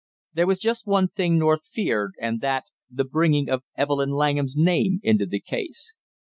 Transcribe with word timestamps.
There 0.33 0.47
was 0.47 0.57
just 0.59 0.87
one 0.87 1.09
thing 1.09 1.37
North 1.37 1.63
feared, 1.63 2.13
and 2.19 2.41
that 2.41 2.63
the 2.89 3.03
bringing 3.05 3.47
of 3.51 3.61
Evelyn 3.77 4.09
Langham's 4.09 4.55
name 4.57 4.99
into 5.03 5.27
the 5.27 5.39
case. 5.39 5.95